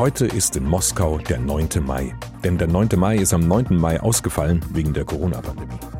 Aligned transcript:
Heute 0.00 0.24
ist 0.24 0.56
in 0.56 0.64
Moskau 0.64 1.18
der 1.18 1.38
9. 1.38 1.68
Mai. 1.84 2.14
Denn 2.42 2.56
der 2.56 2.68
9. 2.68 2.88
Mai 2.96 3.16
ist 3.16 3.34
am 3.34 3.46
9. 3.46 3.76
Mai 3.76 4.00
ausgefallen 4.00 4.64
wegen 4.72 4.94
der 4.94 5.04
Corona-Pandemie. 5.04 5.99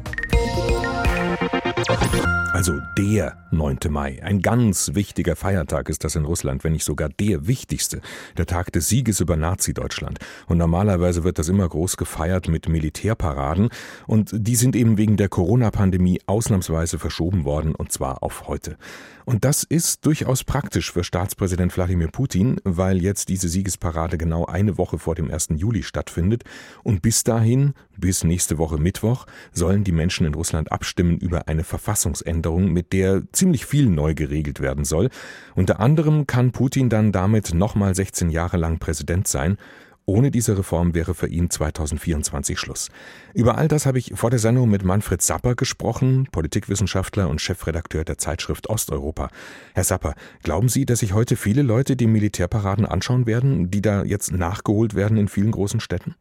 Also 2.61 2.79
der 2.99 3.39
9. 3.53 3.79
Mai. 3.89 4.23
Ein 4.23 4.43
ganz 4.43 4.91
wichtiger 4.93 5.35
Feiertag 5.35 5.89
ist 5.89 6.05
das 6.05 6.15
in 6.15 6.27
Russland, 6.27 6.63
wenn 6.63 6.75
nicht 6.75 6.85
sogar 6.85 7.09
der 7.09 7.47
wichtigste. 7.47 8.03
Der 8.37 8.45
Tag 8.45 8.71
des 8.73 8.87
Sieges 8.87 9.21
über 9.21 9.35
Nazi-Deutschland. 9.37 10.19
Und 10.47 10.59
normalerweise 10.59 11.25
wird 11.25 11.39
das 11.39 11.49
immer 11.49 11.67
groß 11.67 11.97
gefeiert 11.97 12.49
mit 12.49 12.69
Militärparaden. 12.69 13.71
Und 14.07 14.31
die 14.35 14.57
sind 14.57 14.77
eben 14.77 14.99
wegen 14.99 15.17
der 15.17 15.31
Corona-Pandemie 15.31 16.21
ausnahmsweise 16.27 16.99
verschoben 16.99 17.47
worden, 17.47 17.75
und 17.75 17.93
zwar 17.93 18.23
auf 18.23 18.47
heute. 18.47 18.77
Und 19.25 19.45
das 19.45 19.63
ist 19.63 20.07
durchaus 20.07 20.43
praktisch 20.43 20.93
für 20.93 21.05
Staatspräsident 21.05 21.77
Wladimir 21.77 22.09
Putin, 22.09 22.61
weil 22.65 23.01
jetzt 23.01 23.29
diese 23.29 23.49
Siegesparade 23.49 24.19
genau 24.19 24.45
eine 24.47 24.77
Woche 24.77 24.99
vor 24.99 25.15
dem 25.15 25.31
1. 25.31 25.51
Juli 25.55 25.85
stattfindet. 25.85 26.43
Und 26.83 27.01
bis 27.01 27.23
dahin, 27.23 27.75
bis 27.97 28.25
nächste 28.25 28.59
Woche 28.59 28.79
Mittwoch, 28.79 29.27
sollen 29.53 29.85
die 29.85 29.93
Menschen 29.93 30.27
in 30.27 30.35
Russland 30.35 30.73
abstimmen 30.73 31.19
über 31.19 31.47
eine 31.47 31.63
Verfassungsänderung, 31.63 32.50
mit 32.59 32.93
der 32.93 33.23
ziemlich 33.33 33.67
viel 33.67 33.89
neu 33.89 34.15
geregelt 34.15 34.61
werden 34.61 34.85
soll. 34.85 35.09
Unter 35.55 35.81
anderem 35.81 36.27
kann 36.27 36.53
Putin 36.53 36.89
dann 36.89 37.13
damit 37.13 37.55
nochmal 37.55 37.95
16 37.95 38.31
Jahre 38.31 38.57
lang 38.57 38.79
Präsident 38.79 39.29
sein. 39.29 39.57
Ohne 40.07 40.33
diese 40.33 40.59
Reform 40.59 40.95
wäre 40.95 41.15
für 41.15 41.29
ihn 41.29 41.51
2024 41.51 42.59
Schluss. 42.59 42.89
Über 43.33 43.59
all 43.59 43.69
das 43.69 43.87
habe 43.87 43.99
ich 43.99 44.13
vor 44.17 44.31
der 44.31 44.41
Sendung 44.41 44.69
mit 44.69 44.85
Manfred 44.85 45.23
Sapper 45.23 45.55
gesprochen, 45.55 46.27
Politikwissenschaftler 46.33 47.29
und 47.29 47.41
Chefredakteur 47.41 48.05
der 48.05 48.19
Zeitschrift 48.19 48.69
Osteuropa. 48.69 49.29
Herr 49.73 49.85
Sapper, 49.85 50.15
glauben 50.43 50.69
Sie, 50.69 50.85
dass 50.85 50.99
sich 50.99 51.13
heute 51.13 51.37
viele 51.37 51.63
Leute 51.63 51.95
die 51.95 52.09
Militärparaden 52.09 52.87
anschauen 52.87 53.27
werden, 53.27 53.71
die 53.71 53.83
da 53.83 54.03
jetzt 54.03 54.33
nachgeholt 54.33 54.95
werden 54.95 55.17
in 55.17 55.29
vielen 55.29 55.53
großen 55.53 55.79
Städten? 55.79 56.17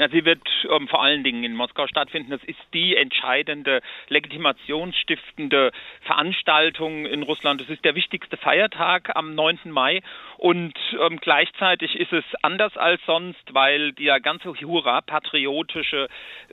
Ja, 0.00 0.08
sie 0.08 0.24
wird 0.24 0.40
ähm, 0.70 0.88
vor 0.88 1.02
allen 1.02 1.24
Dingen 1.24 1.44
in 1.44 1.54
Moskau 1.54 1.86
stattfinden. 1.86 2.30
Das 2.30 2.42
ist 2.44 2.58
die 2.72 2.96
entscheidende, 2.96 3.82
legitimationsstiftende 4.08 5.72
Veranstaltung 6.00 7.04
in 7.04 7.22
Russland. 7.22 7.60
Das 7.60 7.68
ist 7.68 7.84
der 7.84 7.94
wichtigste 7.94 8.38
Feiertag 8.38 9.14
am 9.14 9.34
9. 9.34 9.58
Mai 9.66 10.00
und 10.38 10.72
ähm, 10.98 11.18
gleichzeitig 11.20 12.00
ist 12.00 12.14
es 12.14 12.24
anders 12.40 12.78
als 12.78 13.02
sonst, 13.04 13.52
weil 13.52 13.92
der 13.92 14.20
ganze 14.20 14.48
hurra-patriotische 14.48 16.08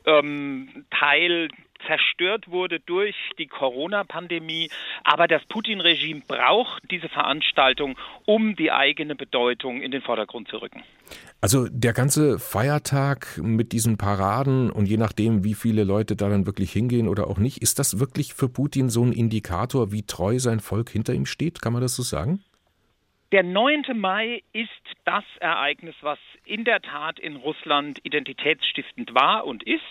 ähm, 0.05 0.85
Teil 0.89 1.47
zerstört 1.85 2.49
wurde 2.49 2.79
durch 2.79 3.15
die 3.37 3.47
Corona-Pandemie. 3.47 4.69
Aber 5.03 5.27
das 5.27 5.43
Putin-Regime 5.45 6.21
braucht 6.27 6.83
diese 6.89 7.09
Veranstaltung, 7.09 7.97
um 8.25 8.55
die 8.55 8.71
eigene 8.71 9.15
Bedeutung 9.15 9.81
in 9.81 9.91
den 9.91 10.01
Vordergrund 10.01 10.47
zu 10.47 10.57
rücken. 10.57 10.83
Also 11.39 11.67
der 11.69 11.93
ganze 11.93 12.39
Feiertag 12.39 13.39
mit 13.41 13.71
diesen 13.71 13.97
Paraden 13.97 14.71
und 14.71 14.87
je 14.87 14.97
nachdem, 14.97 15.43
wie 15.43 15.53
viele 15.53 15.83
Leute 15.83 16.15
da 16.15 16.29
dann 16.29 16.45
wirklich 16.45 16.71
hingehen 16.71 17.07
oder 17.07 17.27
auch 17.27 17.37
nicht, 17.37 17.61
ist 17.61 17.79
das 17.79 17.99
wirklich 17.99 18.33
für 18.33 18.49
Putin 18.49 18.89
so 18.89 19.03
ein 19.03 19.13
Indikator, 19.13 19.91
wie 19.91 20.03
treu 20.03 20.39
sein 20.39 20.59
Volk 20.59 20.89
hinter 20.89 21.13
ihm 21.13 21.25
steht? 21.25 21.61
Kann 21.61 21.73
man 21.73 21.81
das 21.81 21.95
so 21.95 22.03
sagen? 22.03 22.43
Der 23.33 23.43
9. 23.43 23.83
Mai 23.95 24.41
ist 24.53 24.69
das 25.03 25.25
Ereignis, 25.41 25.95
was 26.01 26.17
in 26.47 26.63
der 26.63 26.81
Tat 26.81 27.19
in 27.19 27.35
Russland 27.35 27.99
identitätsstiftend 28.03 29.13
war 29.13 29.45
und 29.45 29.63
ist. 29.63 29.81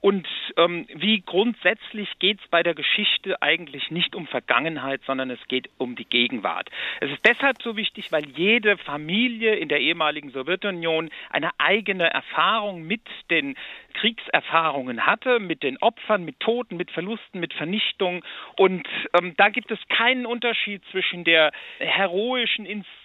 Und 0.00 0.28
ähm, 0.56 0.86
wie 0.94 1.20
grundsätzlich 1.20 2.08
geht 2.18 2.40
es 2.40 2.48
bei 2.48 2.62
der 2.62 2.74
Geschichte 2.74 3.40
eigentlich 3.40 3.90
nicht 3.90 4.14
um 4.14 4.26
Vergangenheit, 4.26 5.00
sondern 5.06 5.30
es 5.30 5.40
geht 5.48 5.70
um 5.78 5.96
die 5.96 6.04
Gegenwart. 6.04 6.70
Es 7.00 7.10
ist 7.10 7.24
deshalb 7.26 7.62
so 7.62 7.76
wichtig, 7.76 8.12
weil 8.12 8.26
jede 8.36 8.76
Familie 8.78 9.54
in 9.54 9.68
der 9.68 9.80
ehemaligen 9.80 10.30
Sowjetunion 10.30 11.10
eine 11.30 11.50
eigene 11.58 12.10
Erfahrung 12.10 12.82
mit 12.82 13.02
den 13.30 13.56
Kriegserfahrungen 13.94 15.06
hatte, 15.06 15.38
mit 15.38 15.62
den 15.62 15.78
Opfern, 15.78 16.24
mit 16.24 16.40
Toten, 16.40 16.76
mit 16.76 16.90
Verlusten, 16.90 17.40
mit 17.40 17.52
Vernichtung. 17.54 18.24
Und 18.56 18.86
ähm, 19.14 19.34
da 19.36 19.48
gibt 19.48 19.70
es 19.70 19.78
keinen 19.88 20.26
Unterschied 20.26 20.82
zwischen 20.90 21.24
der 21.24 21.52
heroischen 21.78 22.66
Inszenierung 22.66 23.01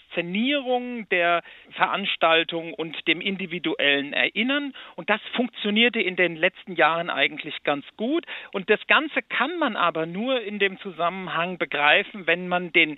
der 1.09 1.43
Veranstaltung 1.71 2.73
und 2.73 3.07
dem 3.07 3.21
individuellen 3.21 4.13
Erinnern. 4.13 4.73
Und 4.95 5.09
das 5.09 5.21
funktionierte 5.35 6.01
in 6.01 6.15
den 6.15 6.35
letzten 6.35 6.75
Jahren 6.75 7.09
eigentlich 7.09 7.63
ganz 7.63 7.85
gut. 7.97 8.25
Und 8.51 8.69
das 8.69 8.79
Ganze 8.87 9.21
kann 9.21 9.57
man 9.59 9.75
aber 9.75 10.05
nur 10.05 10.41
in 10.41 10.59
dem 10.59 10.79
Zusammenhang 10.79 11.57
begreifen, 11.57 12.27
wenn 12.27 12.47
man 12.47 12.71
den 12.71 12.97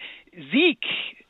Sieg 0.52 0.80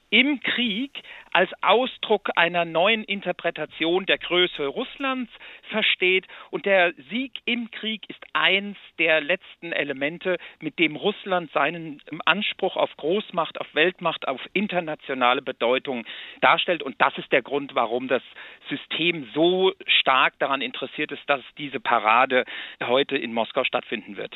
im 0.09 0.39
Krieg 0.41 0.91
als 1.31 1.49
Ausdruck 1.61 2.29
einer 2.35 2.65
neuen 2.65 3.03
Interpretation 3.03 4.05
der 4.05 4.17
Größe 4.17 4.65
Russlands 4.65 5.31
versteht. 5.69 6.27
Und 6.51 6.65
der 6.65 6.93
Sieg 7.09 7.33
im 7.45 7.71
Krieg 7.71 8.03
ist 8.09 8.23
eins 8.33 8.77
der 8.97 9.21
letzten 9.21 9.71
Elemente, 9.71 10.37
mit 10.61 10.79
dem 10.79 10.95
Russland 10.95 11.51
seinen 11.51 12.01
Anspruch 12.25 12.75
auf 12.75 12.95
Großmacht, 12.97 13.59
auf 13.59 13.67
Weltmacht, 13.73 14.27
auf 14.27 14.41
internationale 14.53 15.41
Bedeutung 15.41 16.05
darstellt. 16.41 16.83
Und 16.83 16.99
das 16.99 17.17
ist 17.17 17.31
der 17.31 17.41
Grund, 17.41 17.75
warum 17.75 18.07
das 18.07 18.23
System 18.69 19.29
so 19.33 19.73
stark 19.87 20.37
daran 20.39 20.61
interessiert 20.61 21.11
ist, 21.11 21.27
dass 21.27 21.41
diese 21.57 21.79
Parade 21.79 22.45
heute 22.83 23.17
in 23.17 23.33
Moskau 23.33 23.63
stattfinden 23.63 24.17
wird. 24.17 24.35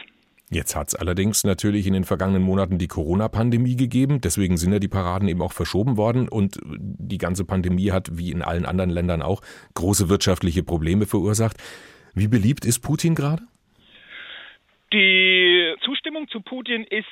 Jetzt 0.53 0.75
hat 0.75 0.90
es 0.90 0.96
allerdings 0.96 1.44
natürlich 1.44 1.88
in 1.88 1.94
den 1.94 2.03
vergangenen 2.03 2.44
Monaten 2.44 2.78
die 2.78 2.88
Corona-Pandemie 2.88 3.75
gegeben. 3.75 4.22
Deswegen 4.22 4.58
sind 4.58 4.72
ja 4.72 4.80
die 4.80 4.88
Paraden 4.88 5.28
eben 5.28 5.41
auch 5.41 5.52
verschoben 5.52 5.97
worden. 5.97 6.28
Und 6.28 6.59
die 6.64 7.18
ganze 7.18 7.46
Pandemie 7.46 7.91
hat, 7.91 8.18
wie 8.18 8.31
in 8.31 8.41
allen 8.41 8.66
anderen 8.66 8.90
Ländern 8.90 9.22
auch, 9.22 9.41
große 9.74 10.09
wirtschaftliche 10.09 10.64
Probleme 10.64 11.06
verursacht. 11.06 11.58
Wie 12.14 12.28
beliebt 12.28 12.66
ist 12.66 12.80
Putin 12.80 13.16
gerade? 13.16 13.44
Die 14.94 15.74
Zustimmung 15.84 16.28
zu 16.28 16.41
Putin 16.41 16.84
ist 16.84 17.08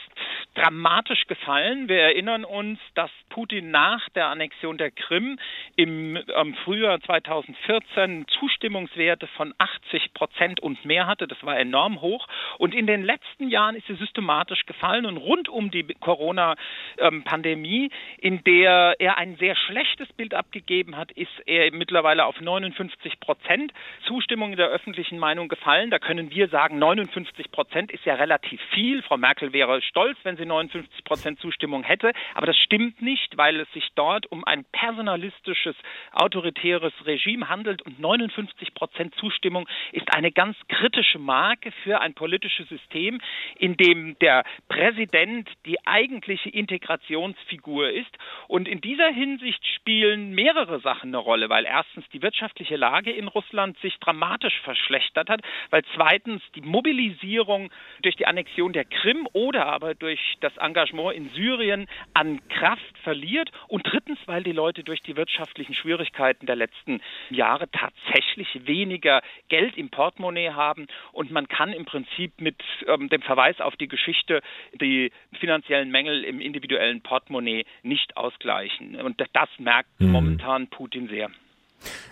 dramatisch 0.54 1.26
gefallen. 1.28 1.88
Wir 1.88 2.02
erinnern 2.02 2.44
uns, 2.44 2.80
dass 2.96 3.10
Putin 3.30 3.72
nach 3.72 4.08
der 4.10 4.28
Annexion 4.28 4.78
der 4.78 4.92
Krim 4.92 5.40
im 5.76 6.18
ähm, 6.36 6.56
Frühjahr 6.64 7.00
2014 7.02 8.26
Zustimmungswerte 8.40 9.28
von 9.28 9.54
80 9.58 10.14
Prozent 10.14 10.60
und 10.60 10.84
mehr 10.86 11.08
hatte. 11.08 11.28
Das 11.28 11.42
war 11.44 11.58
enorm 11.58 12.02
hoch. 12.02 12.28
Und 12.58 12.76
in 12.76 12.88
den 12.88 13.04
letzten 13.04 13.50
Jahren 13.50 13.76
ist 13.76 13.88
sie 13.88 13.96
systematisch 13.96 14.66
gefallen. 14.66 15.06
Und 15.06 15.18
rund 15.18 15.50
um 15.50 15.72
die 15.72 15.84
Corona-Pandemie, 16.00 17.90
in 18.18 18.44
der 18.44 18.96
er 19.00 19.18
ein 19.18 19.38
sehr 19.38 19.56
schlechtes 19.56 20.12
Bild 20.14 20.34
abgegeben 20.34 20.98
hat, 20.98 21.12
ist 21.12 21.32
er 21.46 21.72
mittlerweile 21.72 22.26
auf 22.26 22.40
59 22.40 23.20
Prozent 23.20 23.72
Zustimmung 24.06 24.52
in 24.52 24.58
der 24.58 24.68
öffentlichen 24.68 25.18
Meinung 25.18 25.48
gefallen. 25.48 25.90
Da 25.90 26.00
können 26.00 26.32
wir 26.32 26.50
sagen, 26.50 26.78
59 26.78 27.52
Prozent 27.52 27.62
Prozent 27.62 27.92
ist 27.92 28.06
ja 28.06 28.16
relativ 28.16 28.60
viel. 28.74 29.02
Frau 29.02 29.18
Merkel 29.18 29.54
wäre 29.54 29.82
stolz, 29.82 30.18
wenn 30.24 30.36
sie 30.36 30.41
59 30.46 31.04
Prozent 31.04 31.40
Zustimmung 31.40 31.84
hätte. 31.84 32.12
Aber 32.34 32.46
das 32.46 32.58
stimmt 32.58 33.02
nicht, 33.02 33.38
weil 33.38 33.60
es 33.60 33.72
sich 33.74 33.90
dort 33.96 34.32
um 34.32 34.44
ein 34.44 34.66
personalistisches, 34.72 35.76
autoritäres 36.12 36.94
Regime 37.06 37.50
handelt. 37.50 37.82
Und 37.82 38.00
59 38.00 38.74
Prozent 38.74 39.16
Zustimmung 39.16 39.68
ist 39.92 40.14
eine 40.14 40.32
ganz 40.32 40.58
kritische 40.68 41.20
Marke 41.20 41.72
für 41.84 42.02
ein 42.02 42.14
politisches 42.14 42.68
System, 42.70 43.20
in 43.58 43.78
dem 43.78 44.18
der 44.20 44.44
Präsident 44.68 45.50
die 45.66 45.86
eigentliche 45.86 46.50
Integrationsfigur 46.50 47.90
ist. 47.90 48.18
Und 48.48 48.68
in 48.68 48.82
dieser 48.82 49.10
Hinsicht 49.10 49.66
spielen 49.76 50.32
mehrere 50.32 50.80
Sachen 50.80 51.10
eine 51.10 51.18
Rolle, 51.18 51.50
weil 51.50 51.66
erstens 51.66 52.08
die 52.10 52.22
wirtschaftliche 52.22 52.76
Lage 52.76 53.12
in 53.12 53.28
Russland 53.28 53.78
sich 53.80 53.98
dramatisch 54.00 54.60
verschlechtert 54.62 55.30
hat, 55.30 55.42
weil 55.70 55.84
zweitens 55.96 56.42
die 56.56 56.62
Mobilisierung 56.62 57.72
durch 58.02 58.16
die 58.16 58.26
Annexion 58.26 58.74
der 58.74 58.86
Krim 58.86 59.28
oder 59.34 59.66
aber 59.68 59.96
durch 59.96 60.31
das 60.40 60.56
Engagement 60.58 61.16
in 61.16 61.30
Syrien 61.30 61.88
an 62.14 62.40
Kraft 62.50 62.98
verliert 63.04 63.52
und 63.68 63.86
drittens, 63.86 64.20
weil 64.26 64.44
die 64.44 64.52
Leute 64.52 64.84
durch 64.84 65.02
die 65.02 65.16
wirtschaftlichen 65.16 65.74
Schwierigkeiten 65.74 66.46
der 66.46 66.56
letzten 66.56 67.02
Jahre 67.30 67.70
tatsächlich 67.72 68.48
weniger 68.66 69.22
Geld 69.50 69.78
im 69.78 69.90
Portemonnaie 69.90 70.52
haben 70.52 70.88
und 71.12 71.32
man 71.32 71.48
kann 71.48 71.74
im 71.74 71.86
Prinzip 71.86 72.40
mit 72.40 72.58
ähm, 72.88 73.10
dem 73.10 73.22
Verweis 73.22 73.60
auf 73.60 73.76
die 73.76 73.88
Geschichte 73.88 74.42
die 74.80 75.12
finanziellen 75.40 75.92
Mängel 75.92 76.24
im 76.24 76.40
individuellen 76.40 77.02
Portemonnaie 77.02 77.66
nicht 77.84 78.18
ausgleichen 78.18 78.96
und 79.02 79.22
das 79.34 79.50
merkt 79.58 79.90
mhm. 80.00 80.12
momentan 80.12 80.68
Putin 80.68 81.08
sehr. 81.08 81.30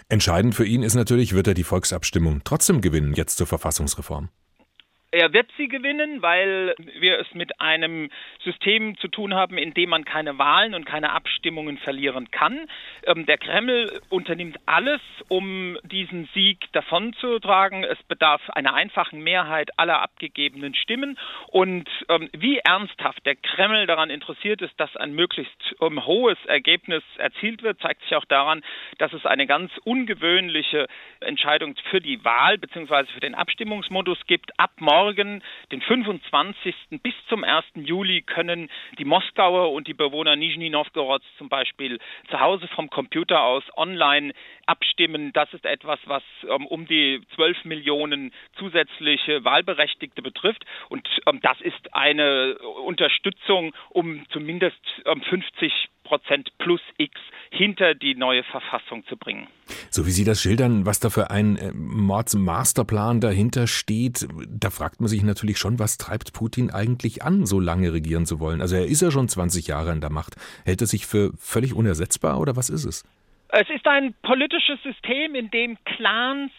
Entscheidend 0.09 0.55
für 0.55 0.65
ihn 0.65 0.81
ist 0.81 0.95
natürlich, 0.95 1.33
wird 1.33 1.47
er 1.47 1.53
die 1.53 1.63
Volksabstimmung 1.63 2.41
trotzdem 2.43 2.81
gewinnen, 2.81 3.13
jetzt 3.13 3.37
zur 3.37 3.47
Verfassungsreform. 3.47 4.29
Er 5.11 5.33
wird 5.33 5.49
sie 5.57 5.67
gewinnen, 5.67 6.21
weil 6.21 6.75
wir 6.99 7.17
es 7.17 7.33
mit 7.33 7.59
einem 7.59 8.11
System 8.43 8.95
zu 8.99 9.07
tun 9.07 9.33
haben, 9.33 9.57
in 9.57 9.73
dem 9.73 9.89
man 9.89 10.05
keine 10.05 10.37
Wahlen 10.37 10.75
und 10.75 10.85
keine 10.85 11.13
Abstimmungen 11.13 11.79
verlieren 11.79 12.29
kann. 12.29 12.67
Ähm, 13.07 13.25
der 13.25 13.39
Kreml 13.39 14.01
unternimmt 14.09 14.57
alles, 14.67 15.01
um 15.27 15.79
diesen 15.81 16.29
Sieg 16.35 16.59
davonzutragen. 16.73 17.83
Es 17.83 17.97
bedarf 18.03 18.47
einer 18.51 18.75
einfachen 18.75 19.21
Mehrheit 19.21 19.71
aller 19.79 19.99
abgegebenen 19.99 20.75
Stimmen. 20.75 21.17
Und 21.47 21.89
ähm, 22.07 22.29
wie 22.37 22.59
ernsthaft 22.59 23.25
der 23.25 23.35
Kreml 23.35 23.87
daran 23.87 24.11
interessiert 24.11 24.61
ist, 24.61 24.79
dass 24.79 24.95
ein 24.95 25.13
möglichst 25.13 25.75
ähm, 25.81 26.05
hohes 26.05 26.37
Ergebnis 26.45 27.03
erzielt 27.17 27.63
wird, 27.63 27.81
zeigt 27.81 28.03
sich 28.03 28.15
auch 28.15 28.25
daran, 28.25 28.63
dass 28.99 29.11
es 29.13 29.25
eine 29.25 29.47
ganz 29.47 29.71
ungewöhnliche 29.85 30.85
Entscheidung 31.19 31.73
für 31.89 31.99
die 31.99 32.23
Wahl 32.23 32.59
bzw. 32.59 33.05
für 33.11 33.21
den 33.21 33.33
Abstimmungsmodus 33.33 34.19
gibt. 34.27 34.51
Ab 34.59 34.69
morgen 34.77 34.98
morgen, 34.99 35.41
den 35.71 35.81
25. 35.81 36.75
bis 37.01 37.13
zum 37.29 37.45
1. 37.45 37.63
Juli, 37.75 38.21
können 38.21 38.69
die 38.97 39.05
Moskauer 39.05 39.71
und 39.71 39.87
die 39.87 39.93
Bewohner 39.93 40.35
Nizhny 40.35 40.69
Novgorods 40.69 41.23
zum 41.37 41.47
Beispiel 41.47 41.99
zu 42.29 42.41
Hause 42.41 42.67
vom 42.67 42.89
Computer 42.89 43.41
aus 43.41 43.63
online 43.77 44.33
abstimmen. 44.65 45.31
Das 45.31 45.53
ist 45.53 45.65
etwas, 45.65 45.99
was 46.03 46.23
ähm, 46.49 46.65
um 46.65 46.85
die 46.85 47.21
12 47.35 47.63
Millionen 47.63 48.33
zusätzliche 48.57 49.45
Wahlberechtigte 49.45 50.21
betrifft. 50.21 50.65
Und 50.89 51.07
ähm, 51.27 51.39
das 51.41 51.61
ist 51.61 51.93
eine 51.93 52.57
Unterstützung, 52.83 53.73
um 53.91 54.25
zumindest 54.31 54.81
ähm, 55.05 55.21
50 55.21 55.71
Prozent 56.03 56.49
plus 56.57 56.81
X 56.97 57.19
hinter 57.51 57.95
die 57.95 58.15
neue 58.15 58.43
Verfassung 58.43 59.05
zu 59.07 59.17
bringen. 59.17 59.47
So 59.89 60.05
wie 60.05 60.11
Sie 60.11 60.23
das 60.23 60.41
schildern, 60.41 60.85
was 60.85 60.99
da 60.99 61.09
für 61.09 61.31
ein 61.31 61.57
äh, 61.57 61.71
Mordsmasterplan 61.73 63.21
dahinter 63.21 63.67
steht, 63.67 64.27
da 64.47 64.69
fragt 64.69 64.99
man 65.01 65.07
sich 65.07 65.23
natürlich 65.23 65.57
schon, 65.57 65.79
was 65.79 65.97
treibt 65.97 66.33
Putin 66.33 66.71
eigentlich 66.71 67.23
an, 67.23 67.45
so 67.45 67.59
lange 67.59 67.93
regieren 67.93 68.25
zu 68.25 68.39
wollen? 68.39 68.61
Also 68.61 68.75
er 68.75 68.85
ist 68.85 69.01
ja 69.01 69.11
schon 69.11 69.27
20 69.27 69.67
Jahre 69.67 69.91
an 69.91 70.01
der 70.01 70.11
Macht. 70.11 70.35
Hält 70.65 70.81
er 70.81 70.87
sich 70.87 71.05
für 71.05 71.31
völlig 71.37 71.73
unersetzbar 71.73 72.39
oder 72.39 72.55
was 72.55 72.69
ist 72.69 72.85
es? 72.85 73.03
Es 73.49 73.69
ist 73.69 73.87
ein 73.87 74.13
politisches 74.21 74.81
System, 74.83 75.33
in 75.33 75.49
dem 75.49 75.77
Clans 75.83 76.51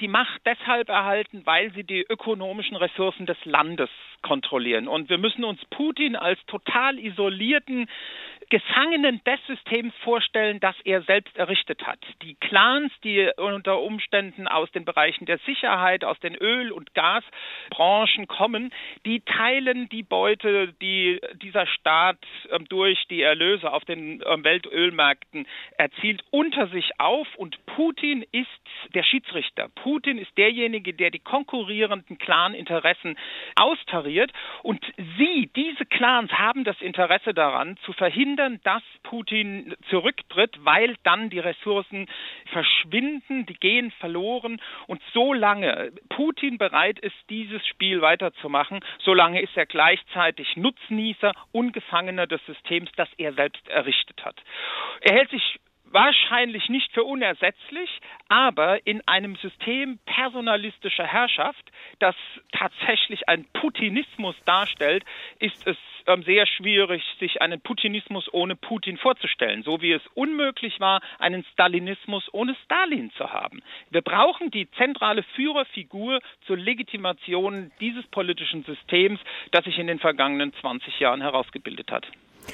die 0.00 0.08
Macht 0.08 0.40
deshalb 0.44 0.88
erhalten, 0.88 1.42
weil 1.44 1.72
sie 1.72 1.84
die 1.84 2.04
ökonomischen 2.08 2.76
Ressourcen 2.76 3.26
des 3.26 3.36
Landes 3.44 3.90
kontrollieren. 4.22 4.88
Und 4.88 5.08
wir 5.08 5.18
müssen 5.18 5.44
uns 5.44 5.60
Putin 5.70 6.16
als 6.16 6.38
total 6.46 6.98
isolierten 6.98 7.88
Gefangenen 8.50 9.20
des 9.24 9.38
Systems 9.46 9.92
vorstellen, 10.02 10.58
das 10.60 10.74
er 10.84 11.02
selbst 11.02 11.36
errichtet 11.36 11.86
hat. 11.86 11.98
Die 12.22 12.34
Clans, 12.36 12.90
die 13.04 13.28
unter 13.36 13.80
Umständen 13.80 14.48
aus 14.48 14.70
den 14.72 14.86
Bereichen 14.86 15.26
der 15.26 15.38
Sicherheit, 15.38 16.02
aus 16.02 16.18
den 16.20 16.34
Öl- 16.34 16.72
und 16.72 16.94
Gasbranchen 16.94 18.26
kommen, 18.26 18.72
die 19.04 19.20
teilen 19.20 19.88
die 19.90 20.02
Beute, 20.02 20.72
die 20.80 21.20
dieser 21.34 21.66
Staat 21.66 22.18
ähm, 22.50 22.66
durch 22.68 23.06
die 23.10 23.20
Erlöse 23.20 23.70
auf 23.70 23.84
den 23.84 24.22
ähm, 24.24 24.44
Weltölmärkten 24.44 25.46
erzielt, 25.76 26.24
unter 26.30 26.68
sich 26.68 26.98
auf. 26.98 27.26
Und 27.36 27.58
Putin 27.66 28.24
ist 28.32 28.48
der 28.94 29.02
Schiedsrichter. 29.02 29.68
Putin 29.74 30.16
ist 30.16 30.36
derjenige, 30.38 30.94
der 30.94 31.10
die 31.10 31.18
konkurrierenden 31.18 32.16
Clan-Interessen 32.16 33.18
austariert. 33.56 34.32
Und 34.62 34.84
sie, 35.18 35.50
diese 35.54 35.84
Clans, 35.84 36.32
haben 36.32 36.64
das 36.64 36.80
Interesse 36.80 37.34
daran, 37.34 37.76
zu 37.84 37.92
verhindern, 37.92 38.37
verhindern, 38.38 38.60
dass 38.64 38.82
Putin 39.02 39.74
zurücktritt, 39.90 40.56
weil 40.64 40.96
dann 41.02 41.30
die 41.30 41.38
Ressourcen 41.38 42.06
verschwinden, 42.52 43.46
die 43.46 43.54
gehen 43.54 43.90
verloren. 43.98 44.60
Und 44.86 45.00
solange 45.12 45.92
Putin 46.08 46.58
bereit 46.58 46.98
ist, 47.00 47.16
dieses 47.28 47.66
Spiel 47.66 48.00
weiterzumachen, 48.00 48.80
solange 49.00 49.42
ist 49.42 49.56
er 49.56 49.66
gleichzeitig 49.66 50.56
Nutznießer 50.56 51.32
und 51.52 51.72
Gefangener 51.72 52.26
des 52.26 52.44
Systems, 52.46 52.90
das 52.96 53.08
er 53.18 53.32
selbst 53.34 53.66
errichtet 53.68 54.24
hat. 54.24 54.36
Er 55.00 55.14
hält 55.14 55.30
sich 55.30 55.58
wahrscheinlich 55.92 56.68
nicht 56.68 56.92
für 56.92 57.04
unersetzlich, 57.04 57.90
aber 58.28 58.86
in 58.86 59.06
einem 59.06 59.36
System 59.36 59.98
personalistischer 60.04 61.06
Herrschaft, 61.06 61.70
das 61.98 62.14
tatsächlich 62.52 63.28
einen 63.28 63.46
Putinismus 63.52 64.36
darstellt, 64.44 65.04
ist 65.38 65.66
es 65.66 65.76
ähm, 66.06 66.22
sehr 66.22 66.46
schwierig, 66.46 67.02
sich 67.20 67.40
einen 67.40 67.60
Putinismus 67.60 68.32
ohne 68.32 68.56
Putin 68.56 68.96
vorzustellen, 68.98 69.62
so 69.62 69.80
wie 69.80 69.92
es 69.92 70.02
unmöglich 70.14 70.80
war, 70.80 71.00
einen 71.18 71.44
Stalinismus 71.52 72.28
ohne 72.32 72.54
Stalin 72.64 73.10
zu 73.12 73.32
haben. 73.32 73.62
Wir 73.90 74.02
brauchen 74.02 74.50
die 74.50 74.70
zentrale 74.72 75.22
Führerfigur 75.34 76.20
zur 76.46 76.56
Legitimation 76.56 77.70
dieses 77.80 78.06
politischen 78.06 78.64
Systems, 78.64 79.20
das 79.52 79.64
sich 79.64 79.78
in 79.78 79.86
den 79.86 79.98
vergangenen 79.98 80.52
20 80.54 80.98
Jahren 81.00 81.20
herausgebildet 81.20 81.90
hat 81.90 82.06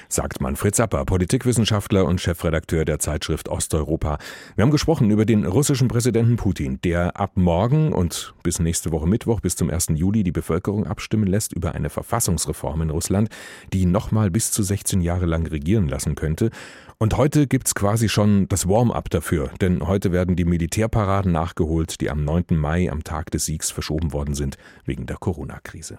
sagt 0.08 0.40
Manfred 0.40 0.74
Zapper, 0.74 1.04
Politikwissenschaftler 1.04 2.04
und 2.04 2.20
Chefredakteur 2.20 2.84
der 2.84 2.98
Zeitschrift 2.98 3.48
Osteuropa. 3.48 4.18
Wir 4.56 4.62
haben 4.62 4.70
gesprochen 4.70 5.10
über 5.10 5.24
den 5.24 5.44
russischen 5.44 5.88
Präsidenten 5.88 6.36
Putin, 6.36 6.80
der 6.82 7.18
ab 7.18 7.32
morgen 7.36 7.92
und 7.92 8.34
bis 8.42 8.58
nächste 8.58 8.92
Woche 8.92 9.06
Mittwoch 9.06 9.40
bis 9.40 9.56
zum 9.56 9.70
1. 9.70 9.88
Juli 9.94 10.22
die 10.22 10.32
Bevölkerung 10.32 10.86
abstimmen 10.86 11.26
lässt 11.26 11.52
über 11.52 11.74
eine 11.74 11.90
Verfassungsreform 11.90 12.82
in 12.82 12.90
Russland, 12.90 13.28
die 13.72 13.86
nochmal 13.86 14.30
bis 14.30 14.52
zu 14.52 14.62
16 14.62 15.00
Jahre 15.00 15.26
lang 15.26 15.46
regieren 15.46 15.88
lassen 15.88 16.14
könnte. 16.14 16.50
Und 16.98 17.16
heute 17.16 17.46
gibt's 17.46 17.74
quasi 17.74 18.08
schon 18.08 18.48
das 18.48 18.68
Warm-up 18.68 19.10
dafür, 19.10 19.50
denn 19.60 19.86
heute 19.86 20.12
werden 20.12 20.36
die 20.36 20.44
Militärparaden 20.44 21.32
nachgeholt, 21.32 22.00
die 22.00 22.10
am 22.10 22.24
9. 22.24 22.44
Mai 22.50 22.90
am 22.90 23.04
Tag 23.04 23.30
des 23.30 23.46
Siegs 23.46 23.70
verschoben 23.70 24.12
worden 24.12 24.34
sind 24.34 24.56
wegen 24.84 25.06
der 25.06 25.16
Corona-Krise. 25.16 25.98